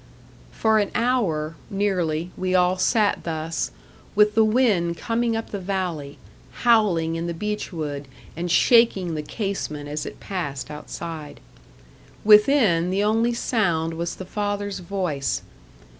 [0.51, 3.69] For an hour, nearly, we all sat thus
[4.15, 6.17] with the wind coming up the valley,
[6.65, 11.39] howling in the beech wood, and shaking the casement as it passed outside.
[12.23, 15.43] Within, the only sound was the father's voice.